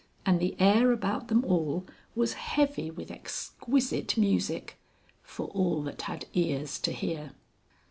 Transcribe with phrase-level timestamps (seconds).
[0.25, 4.79] And the air about them all was heavy with exquisite music
[5.21, 7.33] for all that had ears to hear.